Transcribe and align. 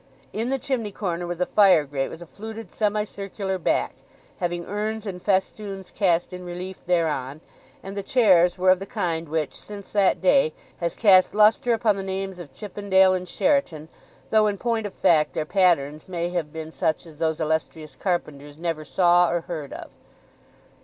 In 0.33 0.49
the 0.49 0.57
chimney 0.57 0.91
corner 0.91 1.27
was 1.27 1.39
a 1.39 1.45
fire 1.45 1.83
grate 1.83 2.09
with 2.09 2.23
a 2.23 2.25
fluted 2.25 2.71
semi 2.71 3.03
circular 3.03 3.59
back, 3.59 3.93
having 4.39 4.65
urns 4.65 5.05
and 5.05 5.21
festoons 5.21 5.91
cast 5.91 6.33
in 6.33 6.43
relief 6.43 6.83
thereon, 6.83 7.39
and 7.83 7.95
the 7.95 8.01
chairs 8.01 8.57
were 8.57 8.71
of 8.71 8.79
the 8.79 8.87
kind 8.87 9.29
which, 9.29 9.53
since 9.53 9.89
that 9.89 10.19
day, 10.19 10.53
has 10.77 10.95
cast 10.95 11.35
lustre 11.35 11.71
upon 11.73 11.97
the 11.97 12.01
names 12.01 12.39
of 12.39 12.51
Chippendale 12.51 13.13
and 13.13 13.29
Sheraton, 13.29 13.89
though, 14.31 14.47
in 14.47 14.57
point 14.57 14.87
of 14.87 14.95
fact, 14.95 15.33
their 15.33 15.45
patterns 15.45 16.09
may 16.09 16.29
have 16.29 16.51
been 16.51 16.71
such 16.71 17.05
as 17.05 17.19
those 17.19 17.39
illustrious 17.39 17.95
carpenters 17.95 18.57
never 18.57 18.83
saw 18.83 19.29
or 19.29 19.41
heard 19.41 19.71
of. 19.71 19.91